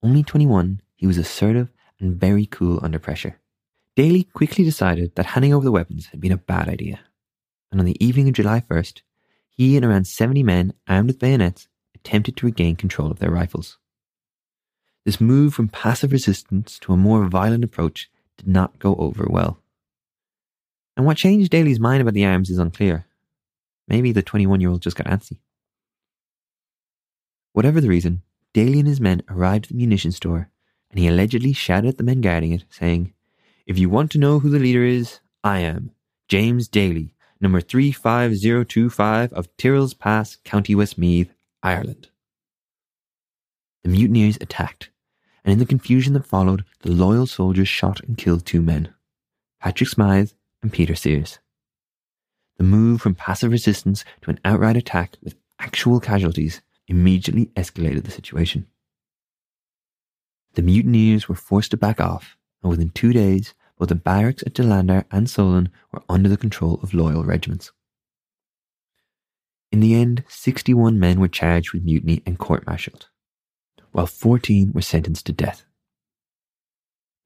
Only 0.01 0.23
21, 0.23 0.81
he 0.95 1.05
was 1.05 1.17
assertive 1.17 1.71
and 1.99 2.19
very 2.19 2.45
cool 2.45 2.79
under 2.81 2.99
pressure. 2.99 3.39
Daly 3.95 4.23
quickly 4.23 4.63
decided 4.63 5.15
that 5.15 5.27
handing 5.27 5.53
over 5.53 5.63
the 5.63 5.71
weapons 5.71 6.07
had 6.07 6.19
been 6.19 6.31
a 6.31 6.37
bad 6.37 6.67
idea, 6.67 6.99
and 7.71 7.79
on 7.79 7.85
the 7.85 8.03
evening 8.03 8.27
of 8.27 8.33
July 8.33 8.61
1st, 8.61 9.01
he 9.49 9.77
and 9.77 9.85
around 9.85 10.05
70 10.05 10.43
men 10.43 10.73
armed 10.87 11.07
with 11.07 11.19
bayonets 11.19 11.67
attempted 11.93 12.35
to 12.37 12.45
regain 12.45 12.75
control 12.75 13.09
of 13.09 13.19
their 13.19 13.31
rifles. 13.31 13.77
This 15.05 15.21
move 15.21 15.53
from 15.53 15.69
passive 15.69 16.11
resistance 16.11 16.79
to 16.79 16.91
a 16.91 16.97
more 16.97 17.25
violent 17.25 17.63
approach 17.63 18.09
did 18.37 18.47
not 18.47 18.79
go 18.79 18.95
over 18.95 19.27
well. 19.29 19.59
And 20.97 21.05
what 21.05 21.17
changed 21.17 21.51
Daly's 21.51 21.79
mind 21.79 22.01
about 22.01 22.15
the 22.15 22.25
arms 22.25 22.49
is 22.49 22.57
unclear. 22.57 23.05
Maybe 23.87 24.11
the 24.11 24.23
21 24.23 24.61
year 24.61 24.71
old 24.71 24.81
just 24.81 24.95
got 24.95 25.07
antsy. 25.07 25.37
Whatever 27.55 27.79
the 27.79 27.87
reason, 27.87 28.21
Daly 28.51 28.79
and 28.79 28.87
his 28.87 28.99
men 28.99 29.21
arrived 29.29 29.67
at 29.67 29.69
the 29.69 29.77
munitions 29.77 30.17
store 30.17 30.49
and 30.89 30.99
he 30.99 31.07
allegedly 31.07 31.53
shouted 31.53 31.87
at 31.87 31.97
the 31.97 32.03
men 32.03 32.19
guarding 32.19 32.51
it, 32.51 32.65
saying, 32.69 33.13
If 33.65 33.79
you 33.79 33.89
want 33.89 34.11
to 34.11 34.17
know 34.17 34.39
who 34.39 34.49
the 34.49 34.59
leader 34.59 34.83
is, 34.83 35.21
I 35.41 35.59
am 35.59 35.91
James 36.27 36.67
Daly, 36.67 37.13
number 37.39 37.61
35025 37.61 39.31
of 39.31 39.55
Tyrrell's 39.55 39.93
Pass, 39.93 40.35
County 40.43 40.75
Westmeath, 40.75 41.33
Ireland. 41.63 42.09
The 43.83 43.89
mutineers 43.89 44.37
attacked, 44.41 44.89
and 45.45 45.53
in 45.53 45.59
the 45.59 45.65
confusion 45.65 46.11
that 46.15 46.25
followed, 46.25 46.65
the 46.81 46.91
loyal 46.91 47.25
soldiers 47.25 47.69
shot 47.69 48.01
and 48.01 48.17
killed 48.17 48.45
two 48.45 48.61
men, 48.61 48.93
Patrick 49.61 49.89
Smythe 49.89 50.31
and 50.61 50.73
Peter 50.73 50.93
Sears. 50.93 51.39
The 52.57 52.65
move 52.65 53.01
from 53.01 53.15
passive 53.15 53.53
resistance 53.53 54.03
to 54.23 54.31
an 54.31 54.41
outright 54.43 54.75
attack 54.75 55.15
with 55.23 55.35
actual 55.57 56.01
casualties 56.01 56.61
immediately 56.87 57.47
escalated 57.55 58.03
the 58.03 58.11
situation. 58.11 58.67
The 60.53 60.61
mutineers 60.61 61.27
were 61.27 61.35
forced 61.35 61.71
to 61.71 61.77
back 61.77 61.99
off, 61.99 62.37
and 62.63 62.69
within 62.69 62.89
two 62.91 63.11
days, 63.11 63.53
both 63.77 63.89
the 63.89 63.95
barracks 63.95 64.43
at 64.45 64.53
Jalandhar 64.53 65.05
and 65.11 65.29
Solon 65.29 65.69
were 65.91 66.03
under 66.07 66.29
the 66.29 66.37
control 66.37 66.79
of 66.81 66.93
loyal 66.93 67.25
regiments. 67.25 67.71
In 69.71 69.81
the 69.81 69.95
end, 69.95 70.23
61 70.29 70.97
men 70.97 71.19
were 71.19 71.27
charged 71.27 71.73
with 71.73 71.83
mutiny 71.83 72.21
and 72.25 72.39
court 72.39 72.65
martialed, 72.65 73.09
while 73.91 74.07
14 74.07 74.71
were 74.71 74.81
sentenced 74.81 75.25
to 75.25 75.33
death. 75.33 75.65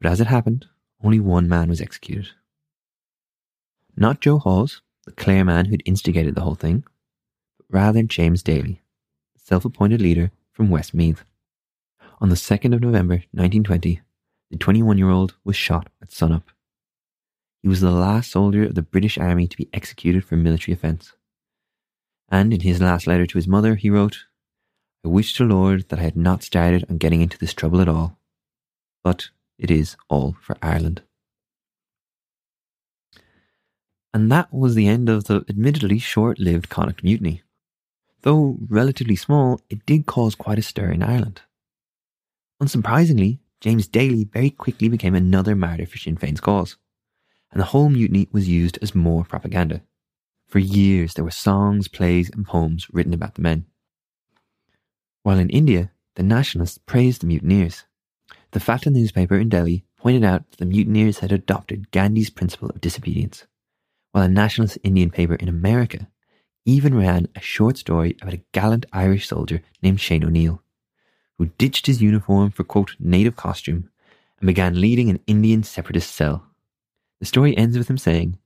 But 0.01 0.11
as 0.11 0.19
it 0.19 0.27
happened, 0.27 0.65
only 1.03 1.19
one 1.19 1.47
man 1.47 1.69
was 1.69 1.81
executed. 1.81 2.29
Not 3.95 4.21
Joe 4.21 4.39
Hawes, 4.39 4.81
the 5.05 5.11
Clare 5.11 5.45
man 5.45 5.65
who'd 5.65 5.83
instigated 5.85 6.33
the 6.33 6.41
whole 6.41 6.55
thing, 6.55 6.83
but 7.57 7.65
rather 7.69 8.01
James 8.01 8.41
Daly, 8.41 8.81
self 9.49 9.65
appointed 9.65 9.99
leader 9.99 10.31
from 10.51 10.69
Westmeath. 10.69 11.23
On 12.21 12.29
the 12.29 12.35
2nd 12.35 12.75
of 12.75 12.81
November 12.81 13.15
1920, 13.31 13.99
the 14.51 14.57
21 14.57 14.99
year 14.99 15.09
old 15.09 15.33
was 15.43 15.55
shot 15.55 15.89
at 16.03 16.11
sunup. 16.11 16.51
He 17.63 17.67
was 17.67 17.81
the 17.81 17.89
last 17.89 18.29
soldier 18.29 18.65
of 18.65 18.75
the 18.75 18.83
British 18.83 19.17
Army 19.17 19.47
to 19.47 19.57
be 19.57 19.67
executed 19.73 20.23
for 20.23 20.35
military 20.35 20.75
offence. 20.75 21.13
And 22.29 22.53
in 22.53 22.59
his 22.59 22.79
last 22.79 23.07
letter 23.07 23.25
to 23.25 23.37
his 23.39 23.47
mother, 23.47 23.73
he 23.73 23.89
wrote, 23.89 24.25
I 25.03 25.07
wish 25.07 25.33
to 25.35 25.45
Lord 25.45 25.89
that 25.89 25.97
I 25.97 26.03
had 26.03 26.15
not 26.15 26.43
started 26.43 26.85
on 26.87 26.97
getting 26.97 27.21
into 27.21 27.39
this 27.39 27.53
trouble 27.53 27.81
at 27.81 27.89
all. 27.89 28.19
But 29.03 29.29
it 29.57 29.71
is 29.71 29.97
all 30.09 30.35
for 30.39 30.57
Ireland. 30.61 31.01
And 34.13 34.31
that 34.31 34.53
was 34.53 34.75
the 34.75 34.87
end 34.87 35.09
of 35.09 35.23
the 35.23 35.43
admittedly 35.49 35.97
short 35.97 36.37
lived 36.37 36.69
Connaught 36.69 37.03
Mutiny. 37.03 37.41
Though 38.21 38.57
relatively 38.67 39.15
small, 39.15 39.61
it 39.69 39.85
did 39.85 40.05
cause 40.05 40.35
quite 40.35 40.59
a 40.59 40.61
stir 40.61 40.91
in 40.91 41.03
Ireland. 41.03 41.41
Unsurprisingly, 42.61 43.39
James 43.61 43.87
Daly 43.87 44.25
very 44.25 44.49
quickly 44.49 44.89
became 44.89 45.15
another 45.15 45.55
martyr 45.55 45.85
for 45.85 45.97
Sinn 45.97 46.17
Féin's 46.17 46.41
cause, 46.41 46.77
and 47.51 47.59
the 47.59 47.65
whole 47.65 47.89
mutiny 47.89 48.27
was 48.31 48.49
used 48.49 48.77
as 48.81 48.93
more 48.93 49.23
propaganda. 49.23 49.81
For 50.47 50.59
years, 50.59 51.13
there 51.13 51.23
were 51.23 51.31
songs, 51.31 51.87
plays, 51.87 52.29
and 52.29 52.45
poems 52.45 52.87
written 52.91 53.13
about 53.13 53.35
the 53.35 53.41
men. 53.41 53.65
While 55.23 55.39
in 55.39 55.49
India, 55.49 55.91
the 56.15 56.23
nationalists 56.23 56.79
praised 56.79 57.21
the 57.21 57.27
mutineers. 57.27 57.85
The 58.51 58.59
Fatah 58.59 58.89
newspaper 58.89 59.37
in 59.37 59.49
Delhi 59.49 59.85
pointed 59.97 60.23
out 60.23 60.49
that 60.49 60.57
the 60.57 60.65
mutineers 60.65 61.19
had 61.19 61.31
adopted 61.31 61.91
Gandhi's 61.91 62.29
principle 62.29 62.69
of 62.69 62.81
disobedience, 62.81 63.45
while 64.11 64.23
a 64.23 64.29
nationalist 64.29 64.79
Indian 64.83 65.09
paper 65.09 65.35
in 65.35 65.47
America 65.47 66.09
even 66.65 66.95
ran 66.95 67.27
a 67.35 67.41
short 67.41 67.77
story 67.77 68.15
about 68.21 68.33
a 68.33 68.43
gallant 68.51 68.85
Irish 68.93 69.27
soldier 69.27 69.61
named 69.81 69.99
Shane 69.99 70.23
O'Neill 70.23 70.61
who 71.39 71.45
ditched 71.57 71.87
his 71.87 72.01
uniform 72.01 72.51
for, 72.51 72.65
quote, 72.65 72.95
native 72.99 73.35
costume 73.37 73.89
and 74.39 74.47
began 74.47 74.79
leading 74.79 75.09
an 75.09 75.21
Indian 75.25 75.63
separatist 75.63 76.13
cell. 76.13 76.45
The 77.21 77.25
story 77.25 77.57
ends 77.57 77.77
with 77.77 77.89
him 77.89 77.97
saying, 77.97 78.37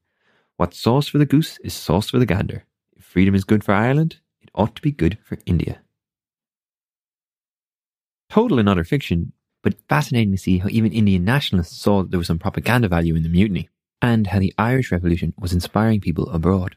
What's 0.58 0.79
sauce 0.79 1.08
for 1.08 1.17
the 1.17 1.25
goose 1.25 1.58
is 1.63 1.74
sauce 1.74 2.12
for 2.12 2.20
the 2.20 2.27
gander. 2.27 2.65
If 2.96 3.03
freedom 3.03 3.34
is 3.34 3.43
good 3.43 3.63
for 3.63 3.74
Ireland, 3.74 4.17
it 4.41 4.51
ought 4.53 4.75
to 4.75 4.82
be 4.82 4.91
good 4.91 5.17
for 5.24 5.39
India. 5.48 5.82
Total 8.29 8.60
and 8.60 8.70
utter 8.70 8.84
fiction, 8.84 9.34
but 9.63 9.75
fascinating 9.89 10.32
to 10.32 10.38
see 10.38 10.60
how 10.60 10.70
even 10.70 10.93
Indian 10.93 11.25
nationalists 11.25 11.75
saw 11.75 12.03
that 12.03 12.12
there 12.12 12.20
was 12.20 12.27
some 12.27 12.39
propaganda 12.39 12.88
value 12.88 13.15
in 13.15 13.24
the 13.24 13.29
mutiny, 13.29 13.70
and 14.03 14.27
how 14.27 14.38
the 14.38 14.53
Irish 14.60 14.91
Revolution 14.91 15.34
was 15.39 15.53
inspiring 15.53 16.00
people 16.00 16.29
abroad. 16.29 16.75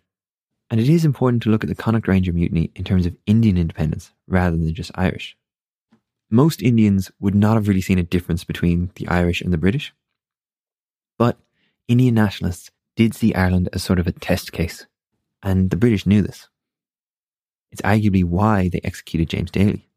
And 0.70 0.80
it 0.80 0.88
is 0.88 1.04
important 1.04 1.42
to 1.44 1.50
look 1.50 1.62
at 1.62 1.68
the 1.68 1.76
Connaught 1.76 2.08
Ranger 2.08 2.32
mutiny 2.32 2.73
in 2.75 2.85
terms 2.85 3.06
of 3.06 3.16
Indian 3.26 3.56
independence 3.56 4.12
rather 4.26 4.56
than 4.56 4.75
just 4.75 4.90
Irish 4.94 5.37
most 6.30 6.62
Indians 6.62 7.11
would 7.20 7.35
not 7.35 7.54
have 7.54 7.68
really 7.68 7.80
seen 7.80 7.99
a 7.99 8.02
difference 8.02 8.44
between 8.44 8.90
the 8.96 9.06
Irish 9.08 9.40
and 9.40 9.52
the 9.52 9.58
British. 9.58 9.94
But 11.18 11.38
Indian 11.88 12.14
nationalists 12.14 12.70
did 12.96 13.14
see 13.14 13.35
Ireland 13.35 13.68
as 13.73 13.82
sort 13.82 13.99
of 13.99 14.06
a 14.06 14.12
test 14.12 14.52
case, 14.52 14.87
and 15.42 15.70
the 15.70 15.76
British 15.76 16.06
knew 16.06 16.23
this. 16.23 16.49
It's 17.70 17.82
arguably 17.82 18.25
why 18.25 18.68
they 18.68 18.80
executed 18.82 19.28
James 19.28 19.50
Daly. 19.50 19.88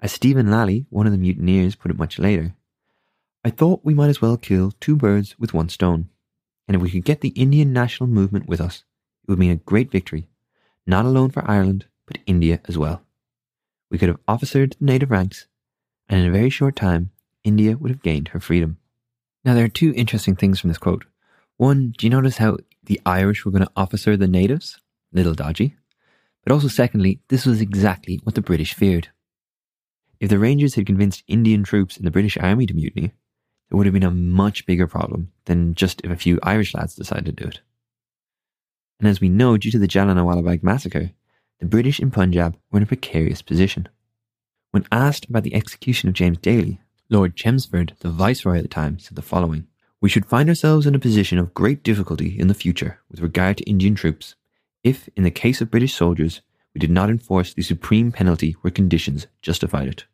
As 0.00 0.12
Stephen 0.12 0.50
Lally, 0.50 0.86
one 0.90 1.06
of 1.06 1.12
the 1.12 1.18
mutineers, 1.18 1.76
put 1.76 1.90
it 1.90 1.98
much 1.98 2.18
later, 2.18 2.54
I 3.44 3.50
thought 3.50 3.84
we 3.84 3.94
might 3.94 4.08
as 4.08 4.20
well 4.20 4.36
kill 4.36 4.72
two 4.80 4.96
birds 4.96 5.38
with 5.38 5.54
one 5.54 5.68
stone, 5.68 6.08
and 6.66 6.74
if 6.74 6.82
we 6.82 6.90
could 6.90 7.04
get 7.04 7.20
the 7.20 7.30
Indian 7.30 7.72
national 7.72 8.08
movement 8.08 8.46
with 8.46 8.60
us, 8.60 8.84
it 9.22 9.30
would 9.30 9.38
mean 9.38 9.50
a 9.50 9.56
great 9.56 9.90
victory, 9.90 10.28
not 10.86 11.04
alone 11.04 11.30
for 11.30 11.48
Ireland, 11.48 11.86
but 12.06 12.18
India 12.26 12.60
as 12.66 12.76
well 12.76 13.02
we 13.92 13.98
could 13.98 14.08
have 14.08 14.24
officered 14.26 14.74
the 14.78 14.86
native 14.86 15.10
ranks, 15.10 15.46
and 16.08 16.18
in 16.18 16.26
a 16.26 16.32
very 16.32 16.48
short 16.48 16.74
time, 16.74 17.10
India 17.44 17.76
would 17.76 17.90
have 17.90 18.02
gained 18.02 18.28
her 18.28 18.40
freedom. 18.40 18.78
Now, 19.44 19.52
there 19.52 19.66
are 19.66 19.68
two 19.68 19.92
interesting 19.94 20.34
things 20.34 20.58
from 20.58 20.68
this 20.68 20.78
quote. 20.78 21.04
One, 21.58 21.92
do 21.98 22.06
you 22.06 22.10
notice 22.10 22.38
how 22.38 22.56
the 22.82 23.00
Irish 23.04 23.44
were 23.44 23.50
going 23.50 23.64
to 23.64 23.70
officer 23.76 24.16
the 24.16 24.26
natives? 24.26 24.80
Little 25.12 25.34
dodgy. 25.34 25.76
But 26.42 26.52
also, 26.54 26.68
secondly, 26.68 27.20
this 27.28 27.44
was 27.44 27.60
exactly 27.60 28.18
what 28.22 28.34
the 28.34 28.40
British 28.40 28.72
feared. 28.72 29.08
If 30.20 30.30
the 30.30 30.38
Rangers 30.38 30.74
had 30.74 30.86
convinced 30.86 31.22
Indian 31.28 31.62
troops 31.62 31.98
in 31.98 32.06
the 32.06 32.10
British 32.10 32.38
Army 32.38 32.64
to 32.66 32.74
mutiny, 32.74 33.12
it 33.70 33.74
would 33.74 33.84
have 33.84 33.92
been 33.92 34.02
a 34.02 34.10
much 34.10 34.64
bigger 34.64 34.86
problem 34.86 35.32
than 35.44 35.74
just 35.74 36.00
if 36.02 36.10
a 36.10 36.16
few 36.16 36.38
Irish 36.42 36.74
lads 36.74 36.94
decided 36.94 37.36
to 37.36 37.44
do 37.44 37.48
it. 37.48 37.60
And 39.02 39.08
as 39.08 39.20
we 39.20 39.28
know, 39.28 39.56
due 39.56 39.72
to 39.72 39.80
the 39.80 39.88
Jallianwala 39.88 40.44
Bagh 40.44 40.62
massacre, 40.62 41.10
the 41.58 41.66
British 41.66 41.98
in 41.98 42.12
Punjab 42.12 42.56
were 42.70 42.76
in 42.76 42.84
a 42.84 42.86
precarious 42.86 43.42
position. 43.42 43.88
When 44.70 44.86
asked 44.92 45.28
about 45.28 45.42
the 45.42 45.56
execution 45.56 46.08
of 46.08 46.14
James 46.14 46.38
Daly, 46.38 46.80
Lord 47.10 47.34
Chelmsford, 47.34 47.94
the 47.98 48.10
Viceroy 48.10 48.58
at 48.58 48.62
the 48.62 48.68
time, 48.68 49.00
said 49.00 49.16
the 49.16 49.20
following 49.20 49.66
We 50.00 50.08
should 50.08 50.24
find 50.24 50.48
ourselves 50.48 50.86
in 50.86 50.94
a 50.94 51.00
position 51.00 51.36
of 51.38 51.52
great 51.52 51.82
difficulty 51.82 52.38
in 52.38 52.46
the 52.46 52.54
future 52.54 53.00
with 53.10 53.18
regard 53.18 53.56
to 53.56 53.64
Indian 53.64 53.96
troops 53.96 54.36
if, 54.84 55.08
in 55.16 55.24
the 55.24 55.32
case 55.32 55.60
of 55.60 55.72
British 55.72 55.94
soldiers, 55.94 56.40
we 56.72 56.78
did 56.78 56.90
not 56.90 57.10
enforce 57.10 57.52
the 57.52 57.62
supreme 57.62 58.12
penalty 58.12 58.52
where 58.60 58.70
conditions 58.70 59.26
justified 59.40 59.88
it. 59.88 60.04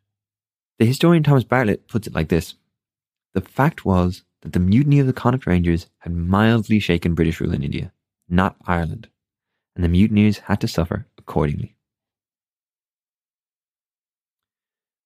The 0.79 0.85
historian 0.85 1.21
Thomas 1.21 1.43
Bartlett 1.43 1.87
puts 1.87 2.07
it 2.07 2.15
like 2.15 2.29
this 2.29 2.55
The 3.35 3.41
fact 3.41 3.85
was 3.85 4.23
that 4.41 4.53
the 4.53 4.59
mutiny 4.59 4.97
of 4.97 5.05
the 5.05 5.13
Connaught 5.13 5.45
Rangers 5.45 5.85
had 5.99 6.11
mildly 6.11 6.79
shaken 6.79 7.13
British 7.13 7.39
rule 7.39 7.53
in 7.53 7.61
India, 7.61 7.91
not 8.29 8.55
Ireland, 8.65 9.09
and 9.75 9.83
the 9.83 9.89
mutineers 9.89 10.39
had 10.39 10.61
to 10.61 10.67
suffer 10.67 11.07
accordingly. 11.17 11.75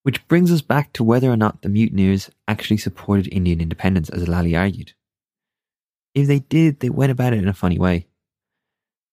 Which 0.04 0.28
brings 0.28 0.52
us 0.52 0.62
back 0.62 0.92
to 0.94 1.04
whether 1.04 1.32
or 1.32 1.38
not 1.38 1.62
the 1.62 1.70
mutineers 1.70 2.30
actually 2.48 2.78
supported 2.78 3.28
Indian 3.28 3.62
independence, 3.62 4.10
as 4.10 4.28
Lally 4.28 4.56
argued. 4.56 4.94
If 6.14 6.28
they 6.28 6.40
did, 6.40 6.80
they 6.80 6.90
went 6.90 7.12
about 7.12 7.34
it 7.34 7.40
in 7.40 7.48
a 7.48 7.54
funny 7.54 7.80
way. 7.80 8.08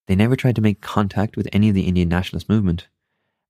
They 0.08 0.16
never 0.16 0.34
tried 0.34 0.56
to 0.56 0.62
make 0.62 0.80
contact 0.80 1.36
with 1.36 1.48
any 1.52 1.68
of 1.68 1.74
the 1.74 1.86
Indian 1.86 2.08
nationalist 2.08 2.48
movement, 2.48 2.88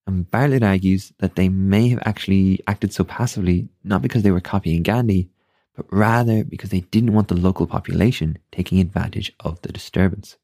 and 0.06 0.30
Bartlett 0.30 0.62
argues 0.62 1.12
that 1.18 1.36
they 1.36 1.48
may 1.48 1.88
have 1.88 2.02
actually 2.04 2.60
acted 2.66 2.92
so 2.92 3.04
passively 3.04 3.68
not 3.84 4.02
because 4.02 4.22
they 4.22 4.30
were 4.30 4.40
copying 4.40 4.82
Gandhi, 4.82 5.30
but 5.74 5.86
rather 5.90 6.44
because 6.44 6.70
they 6.70 6.80
didn't 6.80 7.14
want 7.14 7.28
the 7.28 7.34
local 7.34 7.66
population 7.66 8.38
taking 8.52 8.80
advantage 8.80 9.32
of 9.40 9.62
the 9.62 9.72
disturbance. 9.72 10.36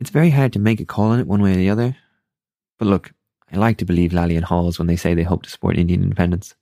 It's 0.00 0.10
very 0.10 0.30
hard 0.30 0.52
to 0.52 0.58
make 0.58 0.80
a 0.80 0.84
call 0.84 1.10
on 1.10 1.20
it 1.20 1.26
one 1.26 1.42
way 1.42 1.52
or 1.52 1.56
the 1.56 1.70
other, 1.70 1.96
but 2.78 2.86
look, 2.86 3.12
I 3.52 3.56
like 3.56 3.78
to 3.78 3.84
believe 3.84 4.12
Lally 4.12 4.36
and 4.36 4.44
Hawes 4.44 4.78
when 4.78 4.86
they 4.86 4.96
say 4.96 5.14
they 5.14 5.22
hope 5.22 5.42
to 5.42 5.50
support 5.50 5.76
Indian 5.76 6.02
independence, 6.02 6.54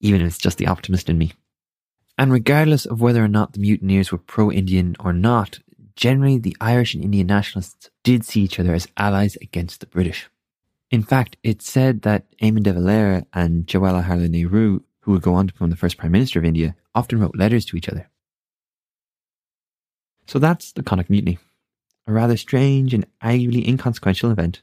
even 0.00 0.20
if 0.20 0.28
it's 0.28 0.38
just 0.38 0.58
the 0.58 0.66
optimist 0.66 1.10
in 1.10 1.18
me. 1.18 1.32
And 2.16 2.32
regardless 2.32 2.86
of 2.86 3.00
whether 3.00 3.22
or 3.22 3.28
not 3.28 3.52
the 3.52 3.60
mutineers 3.60 4.12
were 4.12 4.18
pro 4.18 4.50
Indian 4.50 4.96
or 5.00 5.12
not, 5.12 5.58
generally 5.96 6.38
the 6.38 6.56
Irish 6.60 6.94
and 6.94 7.04
Indian 7.04 7.26
nationalists 7.26 7.90
did 8.04 8.24
see 8.24 8.42
each 8.42 8.58
other 8.58 8.74
as 8.74 8.88
allies 8.96 9.36
against 9.36 9.80
the 9.80 9.86
British. 9.86 10.28
In 10.90 11.02
fact, 11.02 11.36
it's 11.42 11.70
said 11.70 12.02
that 12.02 12.24
Eamon 12.38 12.62
de 12.62 12.72
Valera 12.72 13.26
and 13.32 13.66
Jawaharlal 13.66 14.30
Nehru, 14.30 14.80
who 15.00 15.12
would 15.12 15.22
go 15.22 15.34
on 15.34 15.46
to 15.46 15.52
become 15.52 15.70
the 15.70 15.76
first 15.76 15.98
Prime 15.98 16.12
Minister 16.12 16.38
of 16.38 16.44
India, 16.44 16.74
often 16.94 17.20
wrote 17.20 17.36
letters 17.36 17.64
to 17.66 17.76
each 17.76 17.88
other. 17.88 18.08
So 20.26 20.38
that's 20.38 20.72
the 20.72 20.82
Connaught 20.82 21.10
Mutiny, 21.10 21.38
a 22.06 22.12
rather 22.12 22.36
strange 22.36 22.94
and 22.94 23.06
arguably 23.22 23.66
inconsequential 23.66 24.30
event, 24.30 24.62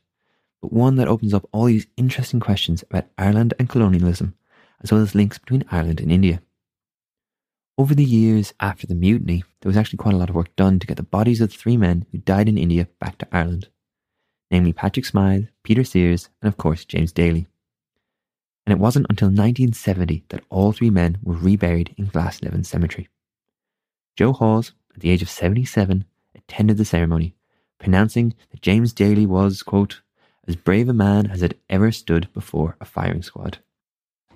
but 0.62 0.74
one 0.74 0.96
that 0.96 1.08
opens 1.08 1.34
up 1.34 1.48
all 1.52 1.66
these 1.66 1.88
interesting 1.98 2.40
questions 2.40 2.84
about 2.84 3.08
Ireland 3.18 3.54
and 3.60 3.70
colonialism, 3.70 4.36
as 4.84 4.92
well 4.92 5.02
as 5.02 5.16
links 5.16 5.38
between 5.38 5.66
Ireland 5.72 6.00
and 6.00 6.12
India. 6.12 6.42
Over 7.78 7.94
the 7.94 8.04
years 8.04 8.54
after 8.60 8.88
the 8.88 8.96
mutiny, 8.96 9.44
there 9.62 9.70
was 9.70 9.78
actually 9.78 9.98
quite 9.98 10.16
a 10.16 10.18
lot 10.18 10.30
of 10.30 10.36
work 10.36 10.56
done 10.56 10.80
to 10.80 10.88
get 10.88 10.98
the 10.98 11.04
bodies 11.04 11.42
of 11.42 11.52
the 11.52 11.58
three 11.58 11.78
men 11.78 12.08
who 12.12 12.18
died 12.18 12.50
in 12.50 12.58
India 12.58 12.88
back 13.00 13.20
to 13.20 13.28
Ireland, 13.32 13.70
namely 14.50 14.74
Patrick 14.74 15.06
Smyth, 15.06 15.50
Peter 15.64 15.84
Sears, 15.84 16.30
and 16.42 16.48
of 16.48 16.58
course 16.58 16.86
James 16.86 17.12
Daly. 17.12 17.48
And 18.66 18.74
it 18.74 18.80
wasn't 18.80 19.06
until 19.10 19.28
1970 19.28 20.26
that 20.30 20.44
all 20.50 20.72
three 20.72 20.90
men 20.90 21.20
were 21.22 21.36
reburied 21.36 21.94
in 21.98 22.08
Glasnevin 22.08 22.66
Cemetery. 22.66 23.10
Joe 24.16 24.34
Hawes, 24.34 24.74
at 24.96 25.02
the 25.02 25.12
age 25.12 25.22
of 25.22 25.30
77, 25.30 26.04
attended 26.48 26.78
the 26.78 26.86
ceremony, 26.86 27.36
pronouncing 27.80 28.34
that 28.52 28.62
James 28.62 28.94
Daly 28.94 29.26
was, 29.26 29.64
quote, 29.64 30.02
as 30.48 30.56
brave 30.56 30.88
a 30.88 30.94
man 30.94 31.28
as 31.28 31.42
had 31.42 31.56
ever 31.70 31.92
stood 31.92 32.32
before 32.34 32.78
a 32.80 32.86
firing 32.86 33.22
squad. 33.22 33.60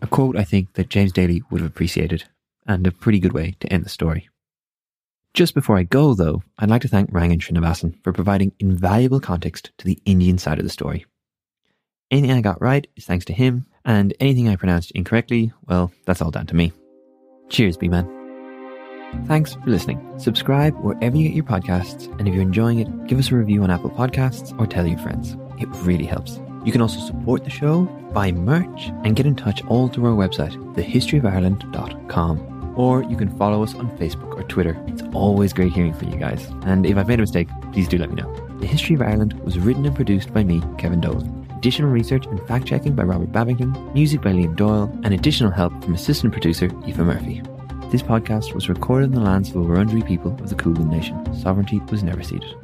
A 0.01 0.07
quote 0.07 0.35
I 0.35 0.43
think 0.43 0.73
that 0.73 0.89
James 0.89 1.11
Daly 1.11 1.43
would 1.49 1.61
have 1.61 1.69
appreciated 1.69 2.25
and 2.65 2.85
a 2.85 2.91
pretty 2.91 3.19
good 3.19 3.33
way 3.33 3.55
to 3.59 3.71
end 3.71 3.85
the 3.85 3.89
story. 3.89 4.29
Just 5.33 5.55
before 5.55 5.77
I 5.77 5.83
go, 5.83 6.13
though, 6.13 6.43
I'd 6.59 6.69
like 6.69 6.81
to 6.81 6.89
thank 6.89 7.11
Rangan 7.11 7.39
Srinivasan 7.39 8.03
for 8.03 8.11
providing 8.11 8.51
invaluable 8.59 9.21
context 9.21 9.71
to 9.77 9.85
the 9.85 9.99
Indian 10.05 10.37
side 10.37 10.59
of 10.59 10.65
the 10.65 10.69
story. 10.69 11.05
Anything 12.09 12.31
I 12.33 12.41
got 12.41 12.61
right 12.61 12.85
is 12.97 13.05
thanks 13.05 13.23
to 13.25 13.33
him, 13.33 13.65
and 13.85 14.13
anything 14.19 14.49
I 14.49 14.57
pronounced 14.57 14.91
incorrectly, 14.91 15.53
well, 15.65 15.93
that's 16.05 16.21
all 16.21 16.31
down 16.31 16.47
to 16.47 16.55
me. 16.55 16.73
Cheers, 17.47 17.77
B 17.77 17.87
Man. 17.87 18.20
Thanks 19.25 19.53
for 19.53 19.69
listening. 19.69 20.19
Subscribe 20.19 20.75
wherever 20.77 21.15
you 21.15 21.27
get 21.27 21.35
your 21.35 21.43
podcasts, 21.43 22.07
and 22.19 22.27
if 22.27 22.33
you're 22.33 22.43
enjoying 22.43 22.79
it, 22.79 23.07
give 23.07 23.19
us 23.19 23.31
a 23.31 23.35
review 23.35 23.63
on 23.63 23.71
Apple 23.71 23.91
Podcasts 23.91 24.57
or 24.59 24.67
tell 24.67 24.87
your 24.87 24.99
friends. 24.99 25.37
It 25.59 25.67
really 25.83 26.05
helps. 26.05 26.39
You 26.63 26.71
can 26.71 26.81
also 26.81 26.99
support 26.99 27.43
the 27.43 27.49
show, 27.49 27.83
buy 28.13 28.31
merch, 28.31 28.91
and 29.03 29.15
get 29.15 29.25
in 29.25 29.35
touch 29.35 29.63
all 29.65 29.87
through 29.87 30.05
our 30.05 30.27
website, 30.27 30.53
thehistoryofireland.com 30.75 32.51
or 32.75 33.03
you 33.03 33.17
can 33.17 33.29
follow 33.37 33.63
us 33.63 33.75
on 33.75 33.95
Facebook 33.97 34.35
or 34.37 34.43
Twitter. 34.43 34.81
It's 34.87 35.03
always 35.13 35.53
great 35.53 35.73
hearing 35.73 35.93
from 35.93 36.09
you 36.09 36.17
guys. 36.17 36.47
And 36.63 36.85
if 36.85 36.97
I've 36.97 37.07
made 37.07 37.19
a 37.19 37.23
mistake, 37.23 37.49
please 37.71 37.87
do 37.87 37.97
let 37.97 38.09
me 38.09 38.21
know. 38.21 38.33
The 38.59 38.67
History 38.67 38.95
of 38.95 39.01
Ireland 39.01 39.33
was 39.43 39.59
written 39.59 39.85
and 39.85 39.95
produced 39.95 40.33
by 40.33 40.43
me, 40.43 40.61
Kevin 40.77 41.01
Dolan. 41.01 41.47
Additional 41.57 41.91
research 41.91 42.25
and 42.25 42.41
fact 42.47 42.65
checking 42.65 42.95
by 42.95 43.03
Robert 43.03 43.31
Babington, 43.31 43.71
music 43.93 44.21
by 44.21 44.31
Liam 44.31 44.55
Doyle, 44.55 44.91
and 45.03 45.13
additional 45.13 45.51
help 45.51 45.73
from 45.83 45.93
assistant 45.93 46.33
producer 46.33 46.71
Eva 46.87 47.03
Murphy. 47.03 47.41
This 47.91 48.01
podcast 48.01 48.53
was 48.53 48.69
recorded 48.69 49.07
in 49.07 49.15
the 49.15 49.19
lands 49.19 49.49
of 49.49 49.55
the 49.55 49.59
Wurundjeri 49.59 50.07
people 50.07 50.31
of 50.35 50.47
the 50.47 50.55
Kulin 50.55 50.89
Nation. 50.89 51.25
Sovereignty 51.37 51.81
was 51.91 52.03
never 52.03 52.23
ceded. 52.23 52.55